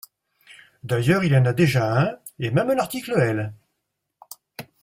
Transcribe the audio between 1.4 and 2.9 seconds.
a déjà un, et même un